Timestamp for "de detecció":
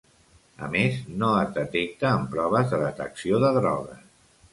2.73-3.43